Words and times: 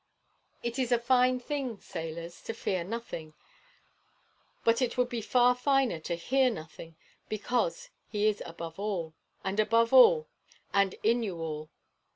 It 0.63 0.79
is 0.79 0.91
a 0.91 0.97
fine 0.97 1.39
thing, 1.39 1.79
sailors, 1.79 2.41
to 2.45 2.55
fear 2.55 2.83
nothing; 2.83 3.35
but 4.63 4.81
it 4.81 4.97
would 4.97 5.09
be 5.09 5.21
far 5.21 5.53
finer 5.53 5.99
to 5.99 6.17
fear 6.17 6.49
nothing 6.49 6.95
because 7.29 7.91
he 8.07 8.25
is 8.27 8.41
above 8.43 8.79
all, 8.79 9.13
and 9.43 9.61
over 9.71 9.95
all, 9.95 10.27
and 10.73 10.95
in 11.03 11.21
you 11.21 11.37
all. 11.39 11.69